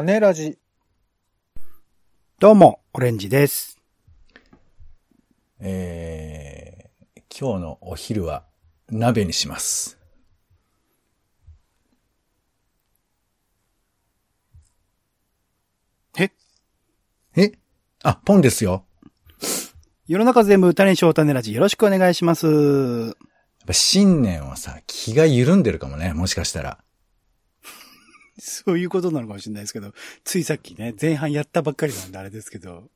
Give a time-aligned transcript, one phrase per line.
[0.00, 0.56] 種ラジ。
[2.38, 3.78] どうも、オレンジです。
[5.58, 8.46] えー、今日のお昼は
[8.90, 9.98] 鍋にします。
[16.18, 16.30] え？
[17.36, 17.52] え？
[18.02, 18.86] あ、ポンですよ。
[20.06, 22.46] 世の中全部種にしよう種ラジよろしくお願いします。
[22.46, 23.14] やっ
[23.66, 26.78] ぱ新年はさ、気が緩んでるかもね、もしかしたら。
[28.40, 29.92] そういうことなのかもしれないですけど、
[30.24, 32.90] ついさっきね、前半やったばっかりなんであれですけど、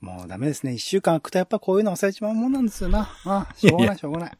[0.00, 0.74] もうダメですね。
[0.74, 3.10] 一週間空くとやっぱこういうの忘れちまうもんなんですよな。
[3.24, 4.38] ああ、しょうがない、しょうがない。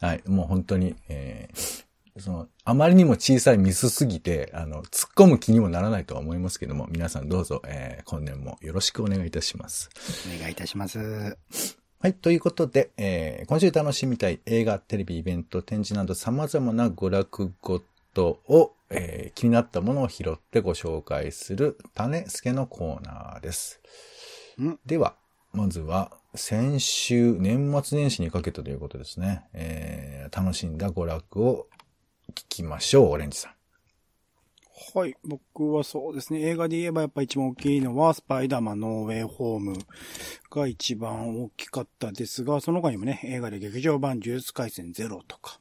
[0.00, 9.90] はい、もう本当に、えー、その、あまりにも小さいミスすぎて、あの、突っ込む気にもならないとは思いますけども、皆さんどうぞ、えー、今年もよろしくお願いいたします。
[10.32, 10.98] お願いいたします。
[12.00, 12.14] はい。
[12.14, 17.82] ということで、えー今週楽しみたい映画、テレビ、イベント、展示など様々な娯楽ご
[18.14, 23.80] とを、えー気になったものを拾ってご紹介する種助のコーナーです。
[24.60, 25.16] んでは、
[25.52, 29.44] まずは、先週、年末年始にかけてということですね。
[29.52, 31.68] えー楽しんだ娯楽を
[32.34, 33.52] 聞きましょう、オレンジさん。
[34.94, 35.14] はい。
[35.24, 36.40] 僕はそうですね。
[36.40, 39.76] 映画で言えばやっぱ一番大きいのは、スパイダーマンノーウェイホーム
[40.50, 45.60] が一番大きかったですが、その他にもね、映画で劇場版呪術廻戦ゼロとか、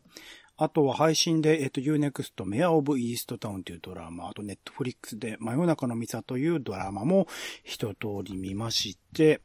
[0.58, 7.28] あとは配信で、えっと、Unext メアオブイーストタウンというドラマ、あと Netflix で真夜中のミサというドラマも
[7.64, 9.42] 一通り見まして、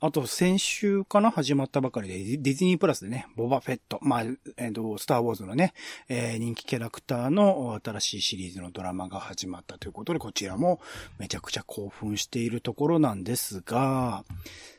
[0.00, 4.22] あと、先週かな始まったばかりで、ディズニープラスでね、ボバフェット、まあ、
[4.56, 5.74] えっ、と、スターウォーズのね、
[6.08, 10.80] えー人気キャラクターの新しいシリーズのドラマが始まったということで、こちらも
[11.18, 14.24] めちゃくちゃ興奮しているところなんですが、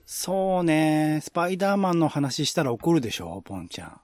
[0.05, 4.01] そうね、スパイダーマンの話したら怒るでしょ、ポンちゃん。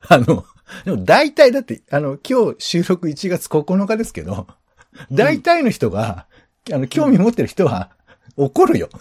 [0.08, 0.44] あの、
[0.84, 4.46] でも大体だって、あの、今日収録1月9日ですけど、
[5.10, 6.26] 大体の人が、
[6.72, 7.90] あの、興味持ってる人は
[8.36, 8.88] 怒るよ。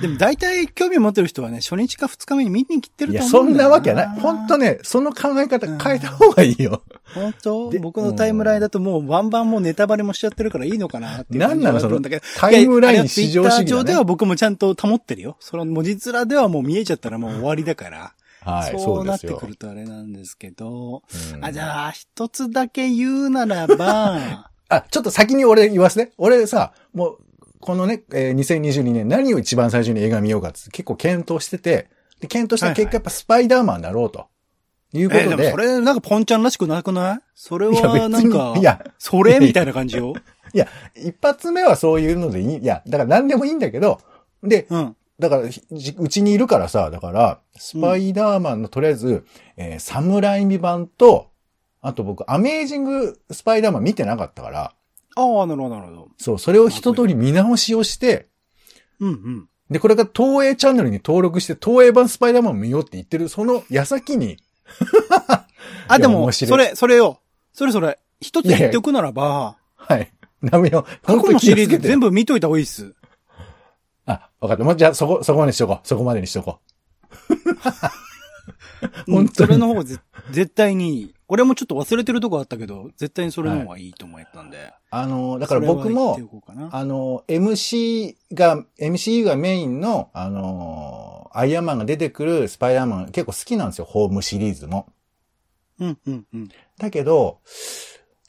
[0.00, 4.20] でも大体興味持ってる人はね、初日か2日目に見に来てるいや、と思そなうんんだよわけはない。
[4.20, 6.82] 本当ね、その考え方変えた方がいいよ。
[7.14, 7.70] 本当？
[7.70, 12.22] で僕のタイムラインだともうバンバンもうネタバレもしちゃってるからいいのかなっていうなんなのはあるんだけど。
[12.24, 15.36] そのタイムライン至上主義だねでは僕もちゃんと保ってるよ。
[15.40, 18.12] その文字面ではもう見えちゃったらもう終わりだから。
[18.44, 19.46] はい、そそうなってく。
[19.46, 21.02] るとあれなんですけど。
[21.34, 26.12] うんあ、じゃあ、一つだけ言うならば、 あ、ちょっと先に俺言わせて。
[26.18, 27.18] 俺さ、もう、
[27.60, 31.88] このね、えー2022年何を一番最初に映画見ようかって結構検討してて、
[32.20, 34.26] で、検討した結果やっぱスパイダーマンだろうと。
[34.92, 35.36] いうこえ、とで。
[35.36, 37.18] でもそれなんかポンちゃんらしくなくない？
[37.34, 40.12] それはなんか、いや それみたいな感じよ。
[40.54, 42.58] いや、一発目はそういうのでいい。
[42.58, 44.00] いや、だから何でもいいんだけど、
[44.42, 44.96] で、うん。
[45.18, 49.24] だから、うちにいるからさ、だから、スパイダーマンのとりあえず、
[49.56, 51.30] えーサムライミ版と、
[51.80, 54.72] あと僕、アメージングスパイダーマン見てなかったから、
[55.16, 56.08] ああ、なるほど、なるほど。
[56.18, 58.26] そう、それを一通り見直しをして、
[58.98, 59.48] うんうん。
[59.70, 64.38] で、これが東映チャンネルに登録して、東映版スパイダーマン見ようって言ってる、その矢先に、
[65.88, 67.20] あ、いでも、それ、それよ。
[67.52, 70.10] それそれ、一つ言っておくならば、はい。
[70.42, 70.84] ダメよ。
[71.02, 72.10] 過去のシリーズ全部。
[72.10, 72.94] 部見といた方がいいっす。
[74.06, 74.64] あ、わかった。
[74.64, 75.86] もうじゃあ、そこ、そこまでにしとこう。
[75.88, 76.60] そこまでにしとこ
[79.06, 79.98] う ん本当にそれの方がぜ
[80.30, 81.14] 絶対にいい。
[81.28, 84.58] 俺もちょっと忘れてるとこあったけど、絶対にそれの方がいいと思ったんで。
[84.58, 84.72] う。
[84.90, 86.18] あの、だから僕も。
[86.70, 94.92] あの、MC が、MCU がメインの、あの、アイアンマンが出てくるスパイダーマン結構好きなんですよ、ホームシリーズも。
[95.80, 96.48] うん、うん、うん。
[96.78, 97.40] だけど、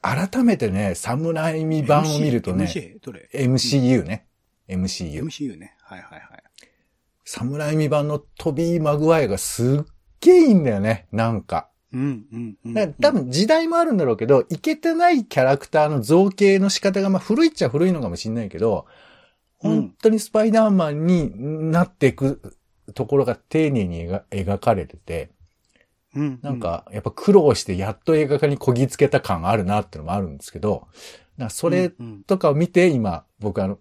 [0.02, 3.00] 改めてね、サムライミ版を見るとね、MC?
[3.02, 4.25] どれ？MCU ね。
[4.68, 5.24] MCU。
[5.24, 5.76] ?MCU ね。
[5.82, 6.44] はいはいはい。
[7.24, 9.86] サムライミ版のトビー・マグワイアがすっ
[10.22, 11.70] げえいいんだよね、なんか。
[11.92, 12.74] うん、うん、うん。
[12.74, 19.06] だから多分時代もあるんだろうけど、いけてないキャラクターの造形の仕方が、まあ古いっちゃ古いのかもしれないけど、うん
[19.58, 22.56] 本当にスパイダーマンになっていく
[22.94, 25.32] ところが丁寧に描描かれてて、
[26.16, 30.88] うん、なんかやっぱ苦労してやっと映画化にこぎつけた感あるなってのもあるんですけど、
[31.50, 33.80] それうんうんとかを見て今僕あの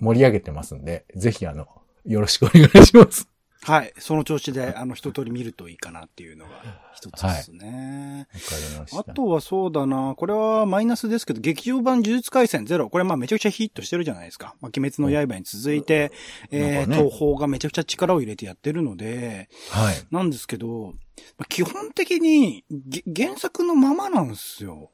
[0.00, 1.66] 盛り上げてますんで、ぜひあの、
[2.04, 3.28] よろしくお願いします。
[3.60, 3.92] はい。
[3.98, 6.52] その調子で、あの、一通り見るといいかなっていうのが
[6.94, 8.28] 一つですね。
[8.32, 9.00] わかりました。
[9.00, 12.88] あとはそうだな、これはマイナスですけど、劇場版呪術廻戦ゼロ。
[12.88, 14.54] これまあめちゃくちゃヒットしてるじゃないですか。
[14.60, 16.12] まあ、鬼滅の刃に続いて、
[16.52, 19.96] えー、ね東宝がめちゃくちゃ力を入れてやってるので、はい。
[20.12, 20.92] なんですけど、
[21.36, 24.92] まあ基本的にげ原作のままなんですよ。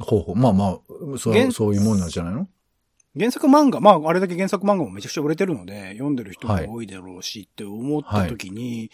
[0.00, 0.36] ほうほう。
[0.36, 0.78] まあまあ、
[1.16, 2.46] そそういうもんなんじゃないの？
[3.18, 8.90] 原作漫画、まあ、あれだけ原作漫画もめちゃくちゃ売れてるので、読んでる人もはい多いだろうしって思った時に、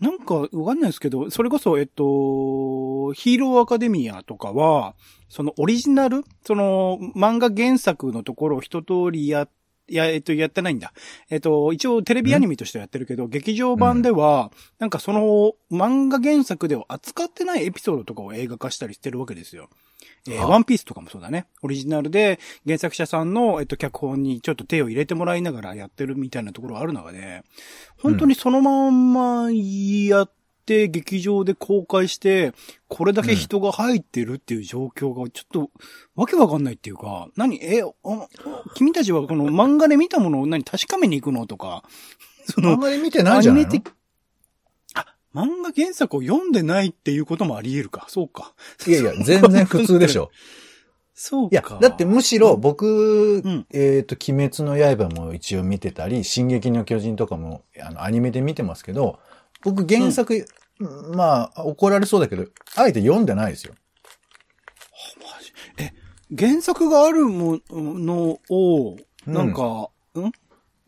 [0.00, 4.94] なんか、わかんないですけど、それこそ、えっと、ヒーローアカデミアとかは、
[5.28, 9.50] そのオリジナルその漫画原作のところを一通りやっ
[9.90, 10.92] いや、えっと、やってないんだ。
[11.30, 19.70] えっと、一応テレビアニメとしてやってるけど、劇場版では、なんかその漫画原作では扱ってないエピソードとかを映画化したりしてるわけですよ。
[20.28, 21.46] えー、ワンピースとかもそうだね。
[21.62, 27.42] オリジナルで原作者さんの、えっと、脚本にちょっと手を入れてもらいながらやってるみたいなところある中で、
[28.00, 30.30] 本当にそのまんまやっ
[30.68, 32.52] って劇場で公開して、
[32.88, 35.70] これだけ人が入ってるっていう状況がちょっと
[36.14, 37.82] わけわかんないっていうか、何、え、
[38.74, 41.84] 君たちはこの漫画で見たものを何確かめに行くのとか、
[42.44, 43.70] その、漫画で見てないじゃないの？
[43.70, 43.82] あ、
[45.34, 48.06] 漫画原作を読んでないっていうこともあり得るか。
[48.08, 48.54] そうか。
[48.86, 50.30] いやいや、 全然普通でしょ。
[51.14, 51.52] そうか。
[51.52, 59.18] いや、だってむしろ僕、うん、えっ、ー、と、鬼滅の刃も一応見てたり、進撃の巨人とかも、あの、アニメで見てますけど、
[59.62, 60.46] 僕原作、
[60.80, 62.46] うん、まあ、怒られそうだけど、
[62.76, 63.74] あえて読んでないですよ。
[65.18, 65.52] マジ？
[65.78, 65.92] え、
[66.36, 68.96] 原作があるものを、
[69.26, 70.32] なんか、うん、ん？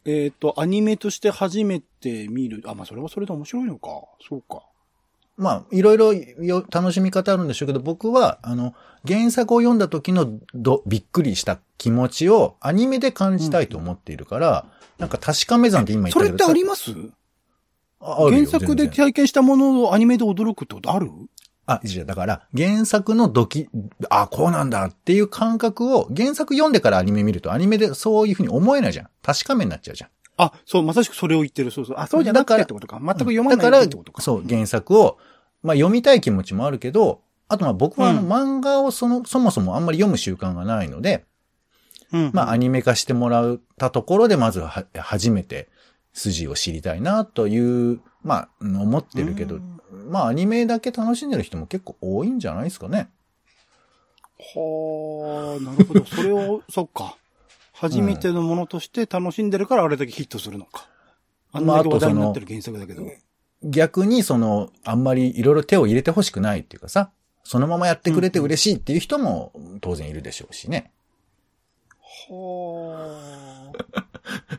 [0.04, 2.62] えっ、ー、と、アニメとして初めて見る。
[2.66, 3.90] あ、まあ、それはそれで面白いのか。
[4.28, 4.62] そうか。
[5.36, 6.12] まあ、いろいろ
[6.70, 8.74] 楽しみ方あるんでしょうけど、僕は、あの、
[9.06, 14.66] 原作を読んだ時のど、びっくりした気持ちをアニメで感じたいと思っているから、
[14.98, 16.26] うん、なんか確かめ算って今言ったけど。
[16.26, 16.92] それってあります？
[18.02, 21.10] 原作で体験したものをアニメで驚くってことある？
[21.66, 23.68] あ、じゃだから、原作のドキ、
[24.08, 29.08] あ、こうなんだっていう感覚を、原作読んでからアニメ見ると、アニメでそういうふうに思えないじゃん。
[29.22, 30.10] 確かめになっちゃうじゃん。
[30.36, 31.70] あ、そう、まさしくそれを言ってる。
[31.70, 31.96] そうそう。
[31.98, 32.98] あ、そうじゃなくてってことか。
[32.98, 34.22] 全く読まないってことか。
[34.22, 35.18] そう、原作を、
[35.62, 41.24] まあ読みたい気持ちもあるけど、あとまあ僕はあの漫画をその、そもそもあんまり読む習慣がないので、
[42.12, 45.68] うん、まあアニメ化してもらったところで、まずは初めて
[46.12, 49.60] 筋を知りたいなというまあ、思ってるけど、
[50.10, 53.08] まあ、アニメだけ楽しんでる人も結構多いんじゃないですかね。
[54.54, 56.04] はあ、なるほど。
[56.04, 57.16] それを、 そっか。
[57.72, 60.88] 初めてのものとして楽しんでるからあれだけヒットするのか。
[61.52, 63.02] あんなに話題になってる原作だけど。
[63.62, 67.10] 逆にその、あんまりいろいろ手を入れてほしくないっていうかさ、
[67.44, 70.92] そのままやってくれて嬉しいっていう人も当然いるでしょうしね。
[72.28, 74.00] はあ。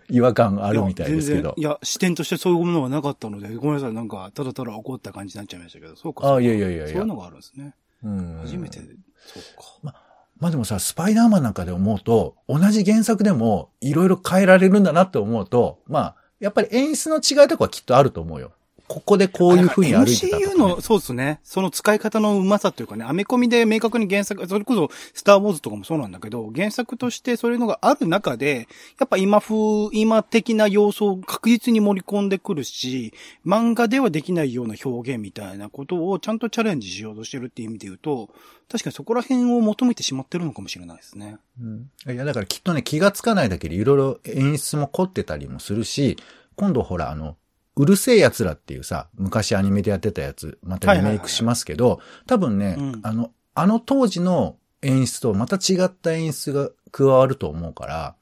[0.09, 1.53] 違和感があるみたいですけど。
[1.57, 6.35] いや、視点としてそういうものがなかったので、ごめんなさい、なんか、ただただ怒った感じになっちゃいましたけど、そうか。
[6.35, 7.75] あいやいやいやそういうのがあるんですね。
[8.03, 8.39] うん。
[8.41, 9.79] 初めて、そうか。
[9.83, 9.95] ま、
[10.39, 18.51] まあ、でもさ、スパイダーマンなんかで思うと、同じ原作でも、いろいろ変えられるんだなって思うと、まあ、やっぱり演出の違いとかはきっとあると思うよ。
[18.91, 20.53] ここでこういう風に歩いてたとか、ね。
[20.53, 21.39] MCU の、そうですね。
[21.43, 28.67] その使い方のうまさというかね、アメコミで明確に原作、それこそ、スターウォーズとかもそうなんだけど、原作としてそういうのがある中で、
[28.99, 29.55] やっぱ今風、
[29.93, 33.13] 今的な要素を確実に盛り込んでくるし、
[33.45, 38.29] 漫画ではできないような表現みたいなことをちゃんとチャレンジしようとしてるっていう意味で言うと、
[38.69, 41.37] 確かにそこら辺を求めてしまってるのかもしれないですね。
[41.61, 41.65] う
[42.11, 42.13] ん。
[42.13, 46.17] いや、だからきっとね、気がつかないだけでいろいろ演出も凝ってたりもするし、
[46.55, 47.37] 今度ほら、あの、
[47.81, 58.15] うるせえ奴らっていうさ、昔アニメでやってたやつ、またリメイクしますけど、多分ね、うん、あの、あの当時の演出とまた違った演出が加わると思うから、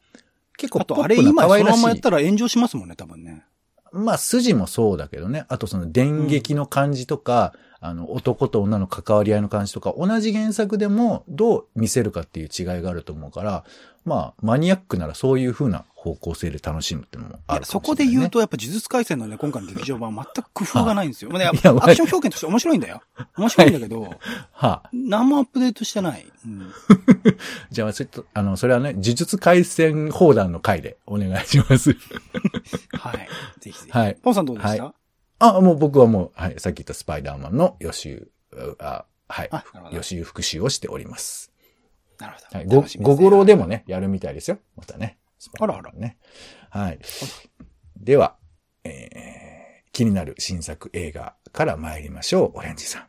[0.56, 1.76] 結構ポップな可愛らしい。
[1.76, 3.44] あとあれ今そのままやったら炎上しますもんね、多分ね。
[3.92, 5.46] まあ、筋もそうだけどね。
[5.50, 13.66] あとその電撃の感じとか、うん、あの、男と女の関わり合いの感じとか、同じ原作でもどう見せるかっていう違いがあると思うから、
[14.06, 21.30] まあ、マニアックならそういう風な方向性で楽しむっていうのもある、ね、そこで言うと、やっぱ呪術回戦のね、今回の劇場版は全く工夫がないんですよ。
[21.34, 23.02] まあ、ね、アクション表現として面白いんだよ。
[23.38, 24.02] 面白いんだけど、
[24.54, 26.26] はあ、何もアップデートしてない。
[26.46, 26.72] うん、
[27.70, 31.98] じゃあ、それと、あの、それはね、呪術回戦砲弾の回でお願いします。
[32.98, 33.30] はい。
[33.60, 33.92] ぜひぜひ。
[33.92, 34.16] はい。
[34.24, 34.94] ポンさんどうでした、はい、
[35.40, 38.32] あ、もう僕はもう、はい、さっき言ったスパイダーマンの予習、
[38.80, 39.50] あはい。
[39.92, 41.52] 予習復習をしております。
[42.20, 42.58] なるほど。
[42.58, 42.98] はい。
[42.98, 44.60] ご、ごごろでもね、やるみたいですよ。
[44.76, 45.19] またね。
[45.60, 45.92] あらあら。
[45.94, 46.18] ね。
[46.70, 47.00] はい。
[47.98, 48.36] では、
[48.84, 52.58] えー、気になる新作映画から参りましょう。
[52.58, 53.08] オレンジさん。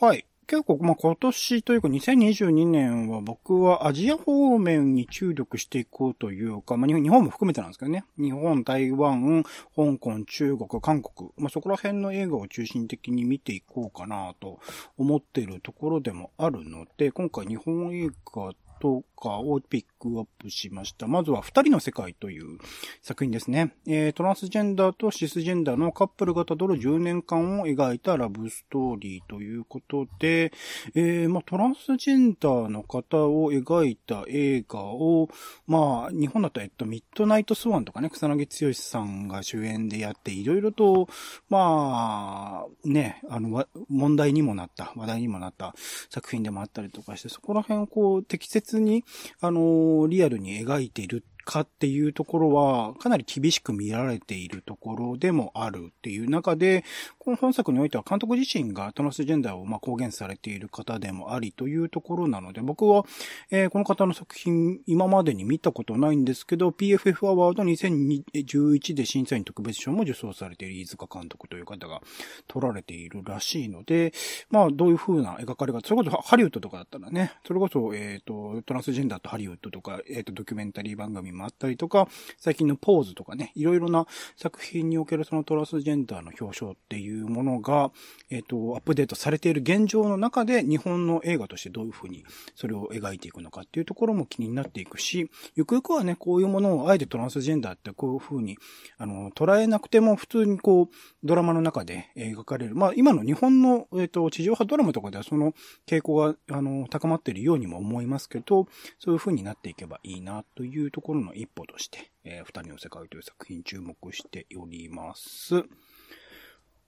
[0.00, 0.26] はい。
[0.46, 8.04] 結構、まあ、今年というか2022年は僕はアジア方面に注力していこうというか、まあ、日本も含めてなんですけどね。
[8.16, 9.42] 日本、台湾、
[9.74, 14.60] 香港、中国、韓国、まあ、そこら辺の映画を中心的に見ていこうかなと
[14.96, 21.06] 思っているところでもあるので、今回日本映画とかをピックアップしました。
[21.06, 22.58] まずは二人の世界という
[23.02, 23.74] 作品ですね。
[23.86, 30.52] えー、トランスジェンダーとシスジェンダーのカップルがたどる10年間を描いたラブストーリーということで、
[30.94, 35.28] えー、まあ、トランスジェンダーの方を描いた映画を、
[35.66, 41.08] まあ、日本だと、えっと、ミッドナイトスワンとかね、草薙剛さんが主演でやって、いろいろと、
[41.48, 45.74] まあ、ね、あの、問題にもなった、話題にもなった
[46.10, 49.04] 作品でもあったりとかして、そこら辺をこう、適切に、
[49.40, 56.84] あの、リアルに描いているかっていうところは、かなり厳しく見られているところでもあるっていう中で、
[57.18, 63.04] この本作においては監督自身がトランスジェンダーをま公言されている方でもありというところなので、僕は、
[63.50, 72.02] えー、この方の作品今までに見たことないんですけど、PFF アワード2011で審査員特別賞も受賞されている飯塚監督という方が
[72.48, 74.12] 取られているらしいので、
[74.50, 87.90] まあどういう風な描かれ方、それこそハリウッドとかだったらね、それこそ、えっ、ー、と、トランスジェンダーとハリウッドとか、えっ、ー、と、ドキュメンタリー番組もあったりとか、最近のポーズとかね、いろいろな作品におけるそのトランスジェンダーの表彰っていうものが、
[88.30, 92.24] えっ、ー、と、アップデートされている現状の中で日本の映画としてどういうふうに
[92.54, 98.58] それを描いていくのかっていうところも気になっていくし、ゆくゆくはね、こういうものをあえてトランスジェンダーってこういうふうに、
[98.98, 102.74] あの、捉えなくても普通にこう、ドラマの中で描かれる。
[102.74, 105.54] まあ、今の日本の、えっ、ー、と、地上波ドラマとかではその
[105.86, 108.66] 傾向が、あの、高まっているようにも思いますけど、
[108.98, 115.64] そういうふうになっていけばいいなというところの一歩として、えー、二人の世界という作品注目しております。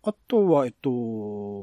[0.02, 0.90] あとは、えっと、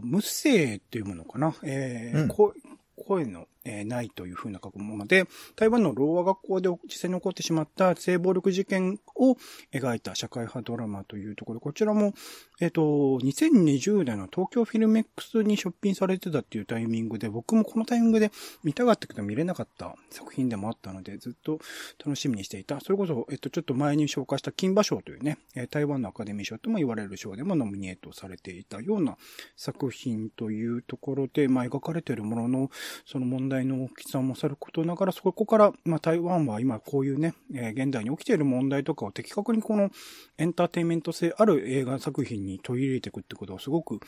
[0.04, 1.56] 無声っていうものかな。
[1.64, 2.54] えー、うん、
[2.96, 9.36] 声のえー、ないというふうな書くもので、台湾のローア学校で実際に起こってしまった性暴力事件を
[9.74, 12.14] 描いた社会派ドラマというところ、こちらも、
[12.62, 18.32] えっ、ー、と、2020年の東京フィルメックスに出品されてたっていうタイミングで、僕もこのタイミングで
[18.64, 21.60] 見たかったけど見れなかった作品でもあったので、ずっと
[22.04, 22.80] 楽しみにしていた。
[22.80, 25.38] それこそ、えっ、ー、と、ちょっと前に紹介した金馬賞というね、
[25.72, 29.18] 台湾のアカデミー賞とも言われる賞でもノミネートされていたような
[29.56, 32.72] 作品というところで、まあ、描かれているものの、
[33.06, 39.90] その問題の大きさもさることながら、そこから、まあ、台湾は今こういうね、えー、現代に起きている問題とかを的確にこの
[40.38, 44.00] エンターテインメント性ある映画作品に取り入れていくってことはすごく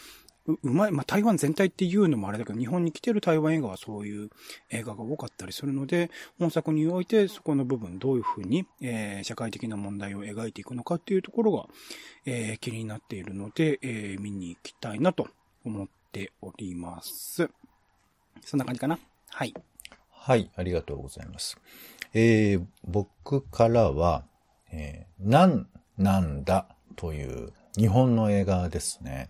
[0.47, 0.91] うまい。
[0.91, 4.29] まあ、台湾全体っていうのもあれだけど、日本に来てる台湾映画はそういう
[4.69, 11.65] 映画が多かったりするので、本作においてそこの部分どういうふうに、えー、社会的な問題を描いていくのかっていうところが、
[12.25, 15.27] えー、気になっているので、えー、見に行きたいなと
[15.65, 17.49] 思っております。
[18.45, 18.97] そんな感じかな。
[19.29, 19.53] はい。
[20.10, 21.57] はい、ありがとうございます。
[22.13, 24.25] えー、僕からは、
[24.72, 25.67] えー、なん
[25.98, 29.29] なんだという日本の映画ですね。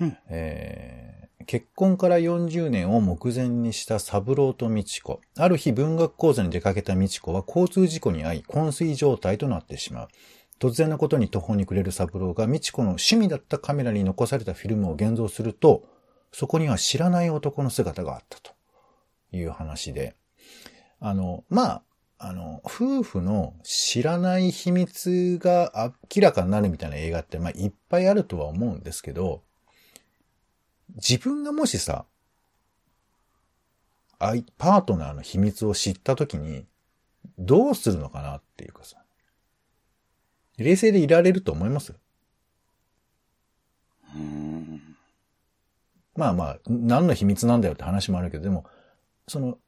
[0.00, 5.20] うん、えー、結婚から40年を目前にした三郎と美智子。
[5.36, 10.08] ある日文学講座に出かけた美智子は交通事故に遭い、昏睡状態となってしまう。
[10.58, 15.84] 突然のことに途方に暮れる三郎が美智子の趣味だったカメラに残されたフィルムを現像すると、
[16.32, 18.55] そこには知らない男の姿があったと
[19.36, 20.16] いう話で、
[21.00, 21.82] あの、まあ、
[22.18, 29.42] あの、夫婦の知らない秘密が明らかになるみたいな映画って、まあ、いっぱいあるとは思うんですけど、
[30.94, 32.06] 自分がもしさ、
[34.18, 36.64] パートナーの秘密を知ったときに、
[37.38, 38.96] どうするのかなっていうかさ、
[40.56, 41.94] 冷静でいられると思います？
[46.14, 48.64] まあまあ、何の秘密なんだよって話もあるけど、でも、
[49.28, 49.58] その、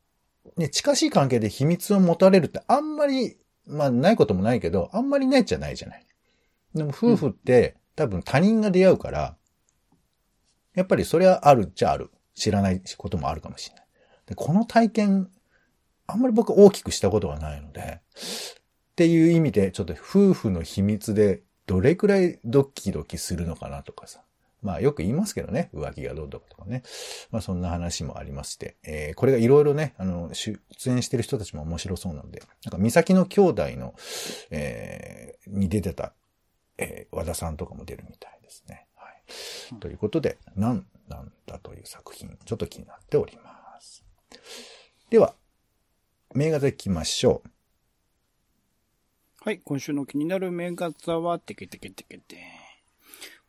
[0.56, 3.36] ね、近しい関係で秘密を持たれるってあんまり、
[3.66, 6.06] まあないこともないけど、あんまりないじゃないじゃない。
[6.74, 9.36] でも夫婦って、多分他人が出会うから、
[10.74, 12.10] やっぱりそれはあるっちゃある。
[12.34, 13.86] 知らないこともあるかもしれない。
[14.26, 15.28] でこの体験、
[16.06, 18.00] あんまり僕大きくしたことがないので、
[18.92, 24.22] っていう意味で、ちょっと夫婦の秘密でどれくらいドキドキするのかなとかさ。
[24.62, 26.82] まあよく言いますけどね、浮気がどうとかとかね。
[27.30, 33.94] まあそんな話もありまして、えー、これがいろいろね、あの、出演してる人たちも面白そうなので、なんか、三崎の兄弟の、
[34.50, 36.12] えー、に出てた、
[36.76, 38.86] えー、和田さんとかも出るみたいですね。
[38.96, 39.80] はい。
[39.80, 44.04] ということで、なんなんだという作品、ちょっと気になっております。
[45.10, 45.34] では、
[46.34, 47.50] 名画でいきましょう。
[49.40, 52.57] はい、今週の気になる名画座は、てけてけてけて。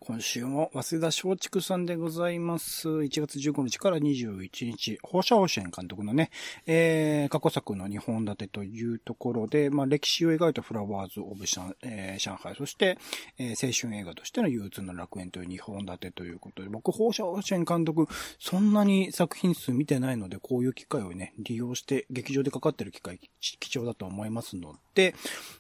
[0.01, 2.87] 今週も、早稲田松竹さんでございます。
[2.87, 6.31] 1月15日から21日、放射オーシェン監督のね、
[6.65, 12.97] えー、過去作の2本立てというところで、まあ、歴史を描いたフラワーズ・オブ・シャン、えー、上海、そして、
[13.37, 18.07] えー、青春映画としての憂鬱の楽園という2本立てということで、僕、放射オーシェン監督、
[18.39, 24.79] そんなに作品数見てないので、こういう機会をね、利用して、劇場でかかってる機会、貴重だと思いますので、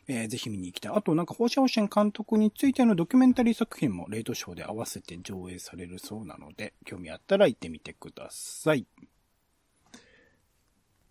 [0.07, 0.91] えー、ぜひ見に行きたい。
[0.95, 8.87] あと、なんか、放射オーシェン監督についてのドキュメンタリー作品も、レートショーで合わせて上映されるそうなので、興味あったら行ってみてください。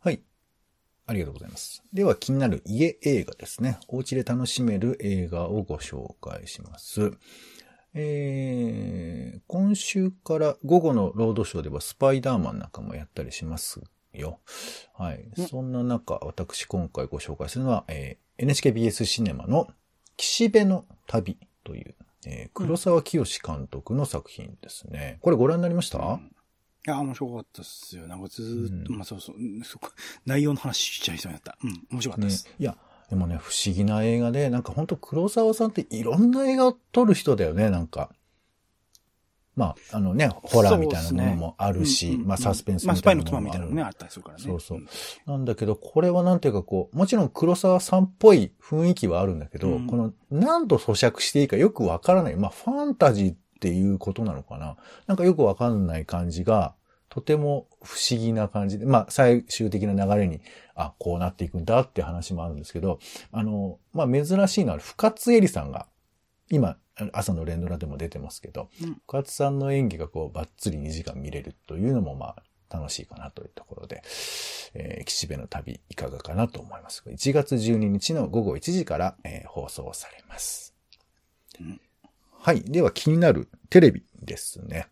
[0.00, 0.23] はい。
[1.06, 1.82] ありがとうございます。
[1.92, 3.78] では気になる家映画ですね。
[3.88, 7.12] お家で楽しめる映画をご紹介します。
[7.94, 13.82] えー、今週から午後のロードショーではスパイダーマンなんかもやったりします
[14.20, 14.40] よ。
[14.94, 15.28] はい。
[15.48, 19.68] そんな中、私今回ご紹介するのは、えー、NHKBS シネマの
[20.16, 21.94] 岸辺の旅という、
[22.26, 25.18] えー、黒沢清監督の作品ですね。
[25.22, 25.98] これご覧になりました、
[26.87, 28.06] いや、面白かったっすよ。
[28.06, 29.90] なんかずーっと、まあそうそう、うんそこ、
[30.26, 31.58] 内容の話しちゃいそうになった。
[31.62, 32.48] うん、面白かったねです。。
[32.58, 32.76] いや、
[33.10, 38.10] でもね、不思議な映画で、なんか本当黒沢さんっていろんな映画を撮る人だよね、なんか。
[39.58, 43.58] まあ、あのね、ホラーみたいなものもあるし、うんうんうんまあサスペンスまあ、みたいスパイの妻なものもある。
[43.58, 44.44] みたいなのもね、あったりするからね。
[44.44, 44.88] そうそううん
[45.26, 52.36] なんだけど、これはなんていうかこう、もちろん黒沢さんっぽい雰囲気はあるんだけど、うんこの何度咀嚼していいかよくわからない。
[52.36, 54.76] まあ、ファンタジーっていうことなのかな。
[55.08, 56.74] なんかよくわかんない感じが、
[57.08, 60.40] とても不思議な感じで、まあ、最終的な流れに、
[60.74, 62.98] あ、こうなっていくんだって話もあるんですけど、
[63.32, 65.86] あの、まあ、珍しいのは、深津絵里さんが、
[66.50, 66.76] 今、
[67.12, 72.37] 朝の連ドラでも出てますけど、うん深津さんの演技がこう、ばっつり2時間見れるというのも、ま
[72.71, 74.02] あ、楽しいかなというところで、
[74.75, 77.02] えー岸辺の旅いかがかなと思います。
[77.07, 80.75] 1月12日の午後1時から、えー放送されます。
[81.61, 81.81] うん
[82.40, 82.62] はい。
[82.62, 84.87] では気になるテレビですね。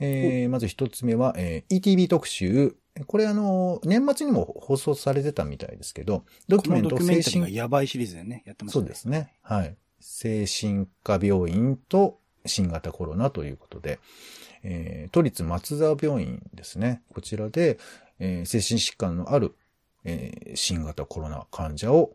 [0.00, 2.76] えーまず一つ目は、えー ETV 特集。
[3.06, 9.34] これあの、年末にも放送されてたみたいですけど、ドキュメントこのドキュメンタリーが精神やばいシリーズでね、やってますそうですね。
[9.42, 9.76] はい。
[10.02, 14.00] 精神科病院と新型コロナということで、
[14.64, 17.02] えー都立松沢病院ですね。
[17.14, 17.78] こちらで、
[18.18, 19.54] えー精神疾患のある、
[20.04, 22.12] えー新型コロナ患者を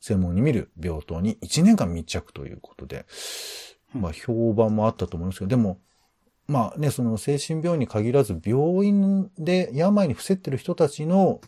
[0.00, 3.06] 専門に見る病棟に1年間密着ということで、
[3.94, 5.78] うんまあ評判もあったと思いますけど、でも、
[6.46, 11.40] まあね、その精神病院に限らず病院で病に伏せってる人たちの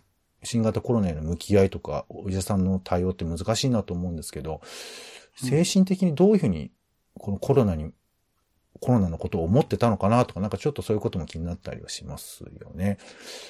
[0.43, 6.71] 新型コロナへの向き合いとか、お医者さんの対応って難しいなと思うんですけど、うん精神的にどういうふうに
[7.19, 7.93] このコロナに、
[8.81, 12.99] コロナのことを思ってたのかなとか、なんかちょっとそういうことも気になったりはしますよね。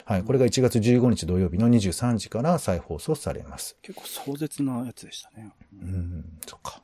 [0.05, 0.25] はい。
[0.25, 3.79] これが1月15日土曜日の23時から再放送されます。
[3.83, 5.53] 結構壮絶なやつでしたね。
[5.73, 6.83] うん、そっか。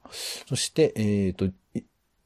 [0.48, 1.52] そして、えっ、と、い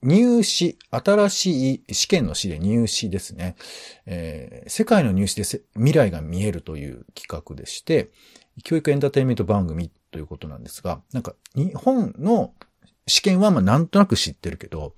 [0.02, 3.56] 入試、新しい試験の試で入試ですね。
[4.06, 8.10] えー世界の入試でせ未来が見えるという企画でして、
[8.64, 12.52] 教育エンターテインメント番組ということなんですが、なんか日本の
[13.08, 14.94] 試験はまあなんとなく知ってるけど、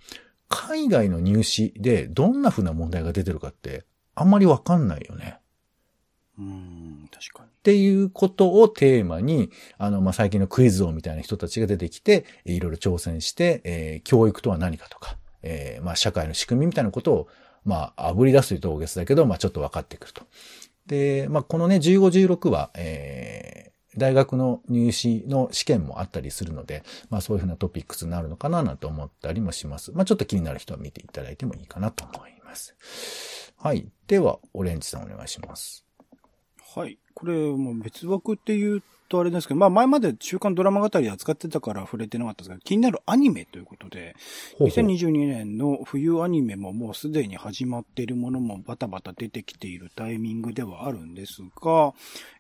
[0.48, 5.38] 海外の入試でどんな風な問題が出てるかってあんまりわかんないよね。
[6.38, 7.48] うん、確かに。
[7.48, 17.28] っていうことをテーマに、あの、まあ、最近のクイズ王みたいな人たちが出てきて、えーいろいろ挑戦して、えー教育とは何かとか、えーまあ、社会の仕組みみたいなことを、
[17.64, 20.24] まあ、炙り出すというと大げさだけど、まあ、ちょっと分かってくると。
[20.86, 23.13] で、まあ、このね、15、16は、えー
[23.96, 29.92] 大学の入試の試験もあったりするので、まあそういうふうなトピックスになるのかななんて思ったりもします。
[29.92, 32.74] まあちょっと気になる人は見ていただいてもいいかなと思います。
[33.56, 33.88] はい。
[34.06, 35.86] では、オレンジさんお願いします。
[36.74, 36.98] はい。
[37.14, 38.82] これ、もう別枠って言う
[39.14, 44.16] とあれですけど、まあ前まで週刊ドラマ語り扱ってたから触れてなかったですが、気になるアニメということで、
[44.58, 51.94] ほうほう2022年の冬アニメももうすでに始まっているものもバタバタ出てきているタイミングではあるんですが、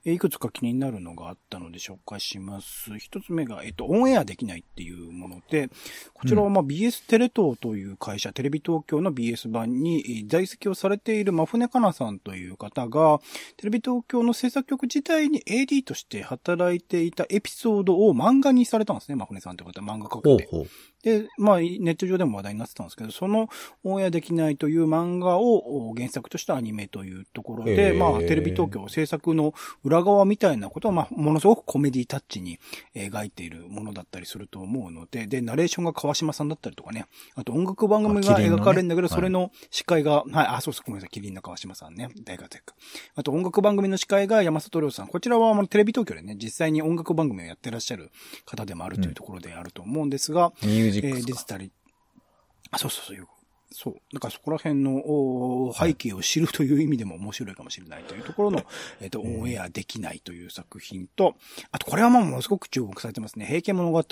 [0.04, 2.98] えいくつか気になるのがあったので紹介します。
[2.98, 5.70] 一つ目が、えっと、オンエアできないっていうもので、
[6.12, 13.20] こちらはまあ BS テレ東という会社、テレビ東京の BS 版にえー在籍をされている真船かなさんという方が、
[13.56, 20.46] テレビ東京の制作局自体に AD として働いていたエピソードを漫画にされたんですね、まふねさんってことは、漫画家で。
[20.48, 20.66] ほうほう。
[21.04, 23.48] で、まあ、ネット上でも話題になってたんですけど、その
[23.84, 32.58] オンエアできないという漫画をお原作としたアニメというところで、へーまあ、テレビ東京制作の裏側みたいなことは、まあ、ものすごくコメディタッチに
[32.94, 42.74] 描いているものだったりすると思うので、で、ナレーションが川島さんだったりとかね、あと音楽番組が描かれるんだけど、はいそれの司会が、はい、あ、そうそう、ごめんなさい、キリンの川島さんね、大活躍。
[43.14, 45.08] あと音楽番組の司会が山里亮さん。
[45.08, 48.10] こちらはまあテレビ東京でね、実際に音楽番組をやってらっしゃる
[48.44, 51.32] 方でもあるというところであると思うんですが、ミュージえー、ックスか？
[51.32, 51.72] 出てたり、
[52.70, 53.26] あ、そうそうそういう、
[53.74, 53.94] そう。
[54.12, 58.62] だからそこら辺のお背景を知るという意味でも面白いかもしれないというところの、
[59.00, 61.34] えっ、と、オンエアできないという作品と、
[61.72, 63.46] あとこれはまあものすごく注目されてますね。
[63.46, 64.04] 平家物語。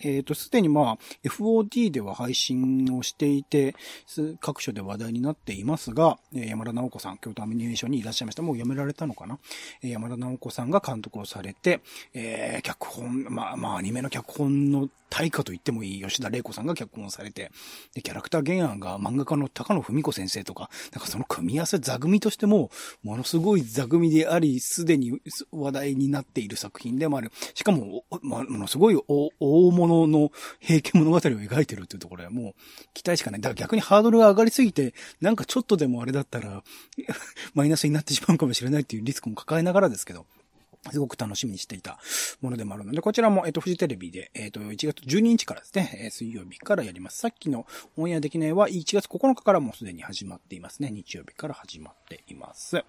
[0.00, 8.42] えっ、と、すでにまあ、FOD では配信をしていて、す各所で話題になっていますが、えー山田直子さん、京都アミニメーションにいらっしゃいました。
[8.42, 9.38] もう辞められたのかな？
[9.82, 11.80] えー山田直子さんが監督をされて、
[12.14, 17.52] えー脚本、まあまあアニメの脚本の大家と言ってもいい吉田玲子さんが脚本をされて、
[17.94, 22.70] で、キャラクター原案が漫画家の高野文子先生とか、なんかその組み合わせ座組としても、
[23.02, 25.20] ものすごい座組であり、すでに
[25.52, 27.30] 話題になっている作品でもある。
[27.54, 32.54] しかも、まものすごい大大物の平家物語を描いてるっていうところはもう
[32.94, 33.40] 期待しかない。
[33.40, 36.62] だから逆にハードルが上がりすぎて、なんかちょっとでもあれだったら、
[37.54, 40.26] マイナスになってしまうかもしれないっていうリスクも抱えながらですけど、
[40.90, 41.98] すごく楽しみにしていた
[42.40, 47.18] ものでもあるので、こちらも、えっ、と、フジテレビで、えっ、と、1月12日からですね、えー水曜日からやります。
[47.18, 47.66] さっきの
[47.96, 50.90] オンエアできないは1月9日からもうすでに始まっていますね。
[50.90, 52.84] 日曜日から始まっています。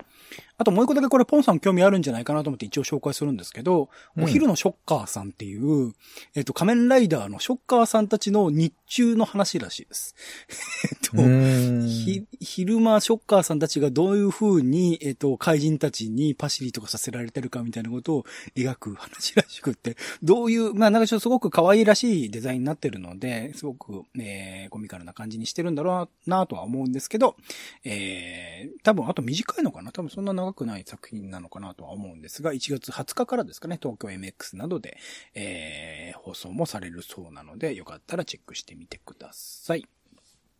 [0.57, 5.93] あともう一個だけこれポンさん興味あるんじゃないかなと思って一応紹介するんですけど、うんお昼のショッカーさんっていう、
[6.35, 10.15] えっ、と、仮面ライダーのショッカーさんたちの日中の話らしいです。
[10.83, 11.17] えっと、
[12.39, 27.35] 昼間、ショッカーさんたちがどういう風に、えっ、と、怪人たちにパシリとかさせられてるかみたいなことを描く話らしくって、どういう、まあなんかちょっとすごく可愛らしいデザインになってるので、すごく、えー、コミカルな感じにしてるんだろうなとは思うんですけど、
[27.83, 29.91] えー、多分あと短いのかな？
[29.91, 34.97] 多分そんな長くない作品なのかなとは思うんですが、1月20日からですかね、東京 MX などで、
[35.33, 39.85] えー、放送もされるそうなので、よかったらチェックしてみてください。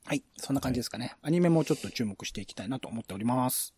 [0.05, 0.23] はい。
[0.37, 1.15] そんな感じですかね。
[1.21, 3.73] アニメもちょっと注目していきたいなと思っております。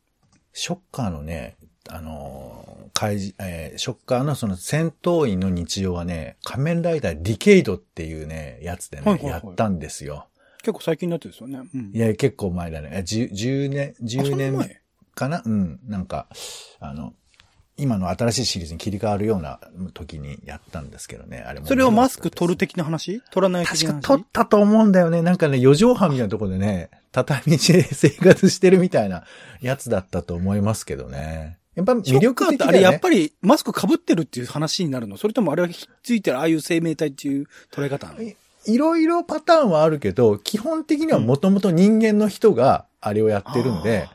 [0.54, 1.56] ショッカーのね、
[1.89, 10.28] あのーえーショッカーのその戦闘員の日常はね、仮面ライダーディケイドっていうね、やつでね、はいはいはいやったんですよ。
[10.63, 11.60] 結構最近になってですよね。
[11.73, 11.91] うん。
[11.93, 12.89] いや、結構前だね。
[12.91, 14.67] え10 10年、あそん10な前？
[14.67, 14.78] 年
[15.15, 15.43] かな？
[15.45, 15.80] うん。
[15.86, 16.28] なんか、
[16.80, 17.13] あの、
[17.78, 19.60] 今の新しいシリーズに切り替わるような
[19.94, 21.44] 時にやったんですけどね。
[21.48, 23.22] あれもそれをマスク取る的な話？
[23.32, 24.02] 取らない的な話？
[24.02, 25.22] 確か撮ったと思うんだよね。
[25.22, 29.24] なんかね、四畳半みたいなところでね、畳で生活してるみたいな
[29.62, 31.60] やつだったと思いますけどね。
[31.76, 32.78] やっぱ魅力的だよね。
[32.78, 35.16] あれやっぱりマスク被ってるっていう話になるの？
[35.18, 38.22] それともあれはひっついてるああいう生命体っていう捉え方なの？
[38.24, 38.36] い
[38.66, 44.10] いろいろパターンはあるけど、基本的にはもともと人間の人があれをやってるんで、うな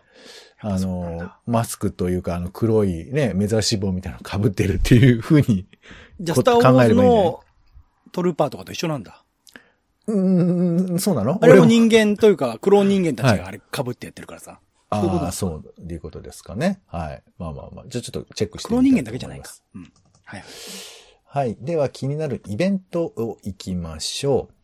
[0.69, 5.67] んのだ、マスクというか、あの黒いね、目指し棒みたいなの被ってるっていう風に、
[6.21, 7.41] じゃあ、こスターウォーズの
[8.13, 9.25] トルーパーとかと一緒なんだ。
[10.07, 11.39] うーん、そうなの？
[11.41, 14.61] あれも俺人間というか、クローン人間たちがあれ被ってやってるからさ。
[14.91, 16.81] そういうことああ、そう、いうことですかね。
[16.87, 17.23] はい。
[17.39, 17.85] まあまあまあ。
[17.89, 19.51] じゃあちょっとチェックしてクローン人間だけじゃないか。
[19.75, 19.93] うん。
[20.25, 20.49] はいはい。
[21.25, 21.57] はい。
[21.61, 24.55] では気になるイベントを行きましょう。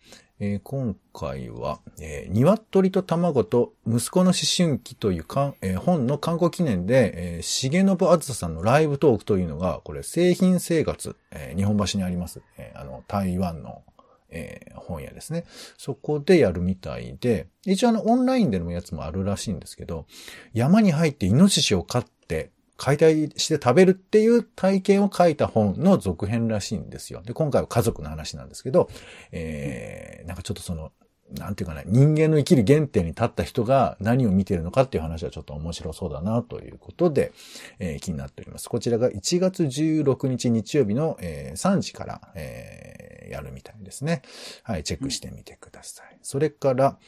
[0.40, 13.83] えー今回は、えー鶏と卵と息子の思春期というか、えー本の観光記念で、えー、重信あずささんのライブトークというのが、これ、製品生活、えー日本橋にあります、えーあの、台湾の、
[14.31, 15.44] えー本屋ですね。
[15.77, 20.07] そこでやるみたいで、一応あの、オンラインでのやつもあるらしいんですけど、
[20.53, 27.22] 山に入ってイノシシを飼って、解体して食べるっていう体験を書いた本の続編らしいんですよ。
[27.22, 28.88] で、今回は家族の話なんですけど、
[29.32, 30.92] えー、なんかちょっとその、
[31.36, 37.32] なんていうかな、人間の生きる原点に立った人が何を見ているのかっていう話はちょっと面白そうだなということで、
[37.78, 38.68] えー気になっております。
[38.68, 44.22] こちらが1月16日日曜日の、えー3時から、えーやるみたいですね。
[44.62, 46.18] はい、チェックしてみてください。
[46.22, 46.98] それから、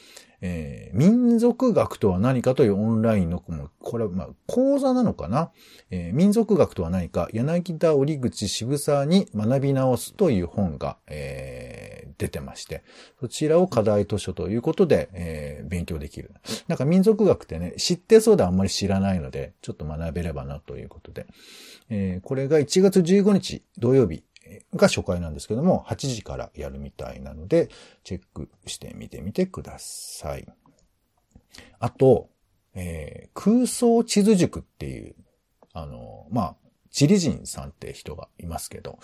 [0.42, 5.50] えー民族学とは何かというオンラインの、これはまあ講座なのかな、
[5.90, 12.84] えー民族学とは何か、柳田折口渋沢に学び直すという本が、えー出てまして、
[13.18, 16.32] そちらを課題図書ということで、えー勉強できる。
[16.68, 21.26] なんか民族学ってね、知ってそうであんまり知らないので、ちょっと学べればなということで、
[21.88, 24.22] えーこれが1月15日土曜日
[24.76, 27.70] が初回なんですけども、8時からやるみたいなので、
[28.04, 30.46] チェックしてみてみてください。
[31.78, 32.28] あと、
[32.74, 35.14] えー空想地図塾っていう、
[35.72, 36.56] あの、まあ、
[36.90, 38.98] チリ人さんって人がいますけど、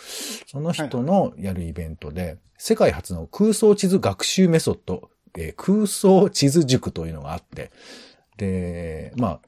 [0.47, 7.71] その人のやるイベントで、世界初の空想地図学習メソッド、えー空想地図塾というのがあって、
[8.37, 9.41] で、まあ、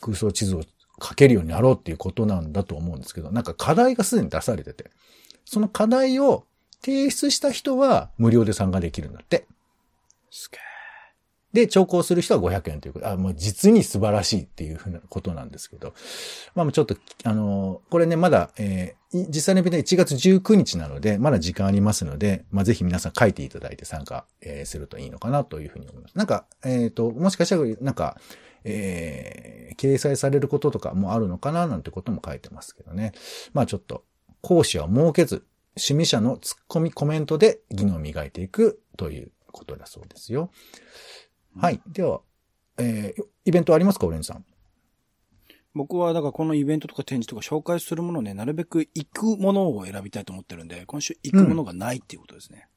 [0.00, 0.62] 空想地図を
[1.02, 4.90] 書けるようになろうっていうことなんだと思うんですけど、なんか課題がすでに出されてて、
[5.44, 6.46] その課題を
[6.82, 9.46] 提出した人は無料で参加できるんだって。
[10.30, 10.58] すげ
[11.52, 13.08] で、調校する人は500円ということ。
[13.08, 15.94] あ、もう実に素晴らしいっていうふうなことなんですけど。
[16.54, 26.18] まあちょっと、あのこれね、まだ、えー、実際のイベント1月19日なので、まだ時間ありますので、まあぜひ皆さん書いていただいて参加、えー、するといいのかなというふうに思います。
[26.18, 28.20] なんか、えっ、ー、と、もしかしたら、なんか、
[28.64, 33.12] えー、掲載されることとかもあるのかななんてことも書いてますけどね。
[33.54, 34.04] まあちょっと、
[34.42, 40.50] 講師は設けず、趣味者のツッコミコメントで技能を磨いていくということだそうですよ。
[41.58, 41.80] はい。
[41.86, 42.20] では、
[42.78, 44.44] えー、イベントありますか、オレンジさん？
[45.74, 52.68] 僕は、だからこのイベントとか展示とか紹介するものをね、なるべく行くものを選びたいと思ってるんで、今週行くものがないっていうことですね。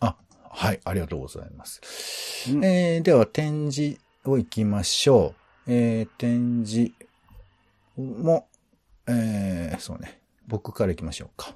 [0.00, 0.16] うん、あ、
[0.50, 0.80] はい。
[0.84, 2.50] ありがとうございます。
[2.52, 5.34] うん、えー、では、展示を行きましょ
[5.66, 5.72] う。
[5.72, 6.92] えー、展示
[7.96, 8.48] も、
[9.06, 10.17] えー、そうね。
[10.48, 11.54] 僕から行きましょうか。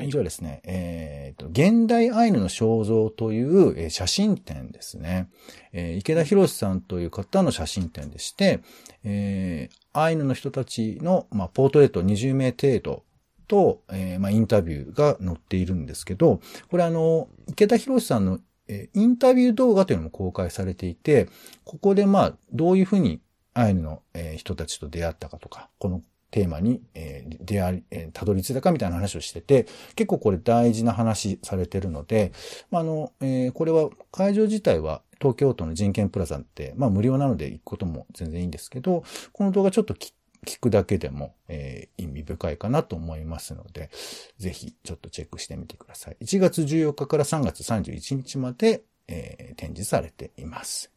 [0.00, 5.28] 以上ですね、えっ、ー、と、現代アイヌの肖像という、えー、写真展ですね。
[5.72, 8.60] えー、池田博さんという方の写真展でして、
[9.04, 13.04] えー、アイヌの人たちの、まあ、ポートレート20名程度
[13.48, 21.28] と、えー、まあ、インタビューが載っているんですけど、これあの、池田博さんの、えー、インタビュー動画というのも公開されていて、
[21.64, 23.20] ここでまあ、どういうふうに
[23.54, 32.32] アイヌの、えー、人たちと出会ったかとか、このテーマに、えー、出会い、えー、たどり着いたかみたいな話をしてて、結構これ大事な話されてるので、
[32.70, 40.12] まあ、あの、えー、これは会場自体は東京都の人権プラザって、まあ無料なので行くことも全然いいんですけど、この動画ちょっと聞
[40.58, 43.90] くだけでも、えー、意味深いかなと思いますので、
[44.38, 46.16] ぜひちょっとチェックしてみてください。
[46.22, 50.90] 1月14日から3月31日まで、えー、展示されています。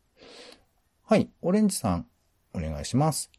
[1.04, 2.08] はい、オレンジさん、
[2.54, 3.30] お願いします。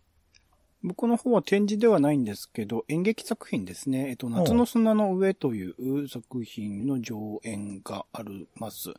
[0.87, 4.11] 僕の方は展示ではないんですけど、演劇作品ですね。
[4.11, 8.95] えっと、夏の砂の上という作品の上演があります。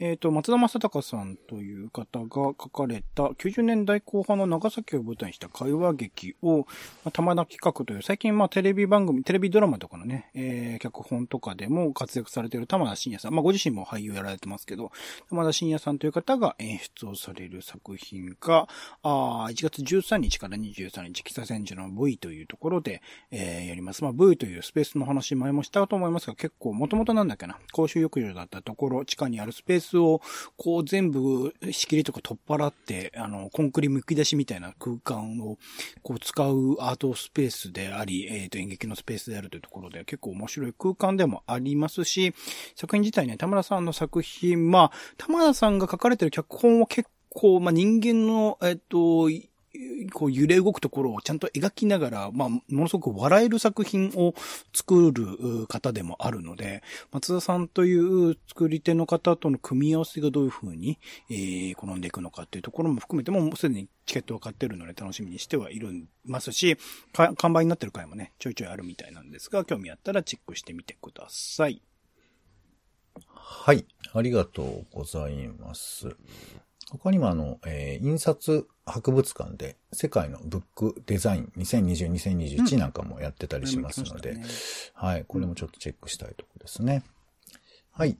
[0.00, 6.64] えっと、松田正隆さんという方が書かれた90年代後半の長崎を舞台にした会話劇を、ま
[7.06, 13.32] あ、玉田企画という最近まあテレビ番組、テレビドラマとかのね、えー、脚本とかでも活躍されている玉田信也さん。
[13.32, 14.90] まあご自身も俳優やられてますけど、
[15.28, 18.66] 玉田信也さんという方が演出をされる作品が、
[19.02, 24.02] あ1月13日から23日北千住の V というところで、えー、やります。
[24.02, 30.20] まあ V というスペースの話前もしたと思いますが、結構もともとなんだっけな、公衆浴場だったところ、地下にあるスペースを、
[30.56, 35.58] こう全部仕切りとか取っ払って、あの、コンクリ剥き出しみたいな空間を、
[36.02, 42.34] こう使うアートスペースであり、えっ、ー、と演劇のスペースであるというところで、結構面白い空間でもありますし、
[42.74, 49.28] 作品自体ね、田村さんの作品、まあ、田村さんが書かれてる脚本は結構、まあ、人間の、えっ、と、
[50.12, 54.34] こう揺れ動くところをちゃんと描きながら、まあ、ものすごく笑える作品を
[54.72, 60.98] 作る方でもあるので、松田さんという作り手の方との組み合わせがどういう風に、
[61.30, 66.76] えー、転んでいくのかっていうところも含めても、もうすでにチケットを買ってるので楽しみにしてはいるますし、
[67.12, 71.82] 完売になってる回もね、ちょいちょいあるみたいなんですが、興味あったらチェックしてみてください。
[73.34, 73.86] はい。
[74.12, 76.16] ありがとうございます。
[76.90, 84.46] 他にもあの、えー、印刷博物館で世界のブックデザイン2020-2021なんかもやってたりしますので、うんね、
[84.94, 87.02] はい、これもちょっとチェックしたいところですね。
[87.90, 88.16] はい。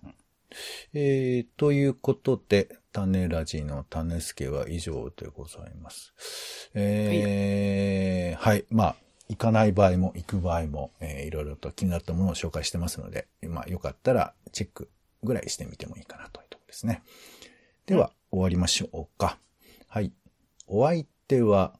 [0.94, 6.14] えー、ということで、種ラジの種助は以上でございます。
[6.74, 8.96] えー、はい、はい、まあ、
[9.28, 14.90] 行かない場合も行く場合も、えー、いろいろと気になったものを紹介してますので、まあ、よかったらチェック
[15.22, 17.02] ぐらいしてみてもいいかなというところですね。
[17.86, 19.38] では、終わりましょうか。
[19.88, 20.12] はい。
[20.68, 21.74] お相手は、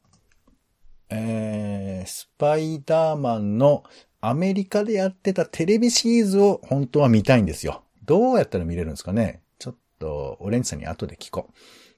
[1.11, 3.85] えー、スパイダーマンの
[4.20, 7.83] アメリカでやってたテレビシリーズを本当は見たいんですよ。
[8.05, 11.55] どうやったら見れるんですかねちょっと、オレンジさんに後で聞こう。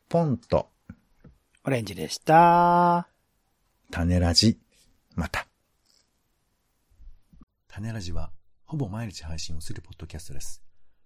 [0.08, 0.68] ポンと。
[1.64, 3.08] オレンジでした。
[3.92, 4.58] 種ラジ、
[5.14, 5.46] また。
[7.68, 8.32] 種ラジは、
[8.64, 10.62] ほぼ毎日配信をするポッドキャストです。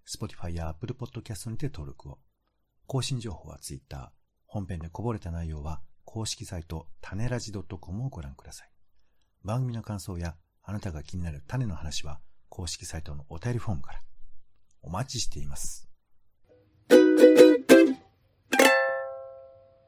[0.06, 2.18] Spotify や Apple Podcast にて登録を。
[2.86, 4.10] 更新情報は Twitter。
[4.54, 8.70] 本編でこぼれた内容は公式サイト種ラジ .com をご覧ください。
[9.42, 14.00] 番組の感想やあなたが気になる種の話は公式サイトのお便りフォームから
[14.80, 15.88] お待ちしています。